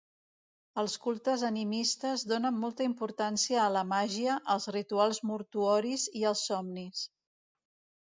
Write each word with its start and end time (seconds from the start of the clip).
Els 0.83 0.95
cultes 1.03 1.43
animistes 1.49 2.23
donen 2.31 2.57
molta 2.63 2.87
importància 2.91 3.61
a 3.67 3.69
la 3.77 3.85
màgia, 3.93 4.41
als 4.57 4.69
rituals 4.81 5.23
mortuoris 5.35 6.11
i 6.25 6.29
als 6.35 6.47
somnis. 6.53 7.09